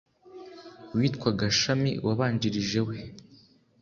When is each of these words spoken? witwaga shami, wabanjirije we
witwaga 0.97 1.45
shami, 1.59 1.91
wabanjirije 2.05 2.79
we 2.87 2.95